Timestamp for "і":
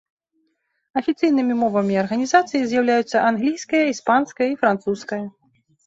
4.57-4.61